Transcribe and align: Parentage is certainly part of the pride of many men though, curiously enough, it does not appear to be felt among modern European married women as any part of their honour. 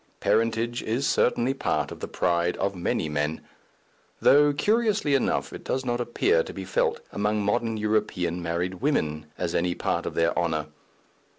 Parentage 0.19 0.81
is 0.81 1.05
certainly 1.05 1.53
part 1.53 1.91
of 1.91 1.99
the 1.99 2.07
pride 2.07 2.57
of 2.57 2.75
many 2.75 3.07
men 3.07 3.39
though, 4.19 4.51
curiously 4.51 5.13
enough, 5.13 5.53
it 5.53 5.63
does 5.63 5.85
not 5.85 6.01
appear 6.01 6.41
to 6.41 6.51
be 6.55 6.65
felt 6.65 7.01
among 7.11 7.43
modern 7.45 7.77
European 7.77 8.41
married 8.41 8.73
women 8.81 9.27
as 9.37 9.53
any 9.53 9.75
part 9.75 10.07
of 10.07 10.15
their 10.15 10.35
honour. 10.35 10.65